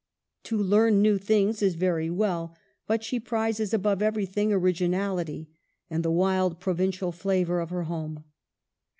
To 0.45 0.57
learn 0.57 1.03
new 1.03 1.19
things 1.19 1.61
is 1.61 1.75
very 1.75 2.09
well, 2.09 2.55
but 2.87 3.03
she 3.03 3.19
prizes 3.19 3.71
above 3.71 4.01
everything 4.01 4.49
origi 4.49 4.89
nality 4.89 5.45
and 5.91 6.03
the 6.03 6.09
wild 6.09 6.59
provincial 6.59 7.11
flavor 7.11 7.59
of 7.59 7.69
her 7.69 7.83
home. 7.83 8.23